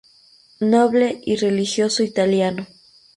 Noble 0.61 1.21
y 1.23 1.35
religioso 1.35 2.01
italiano. 2.01 2.65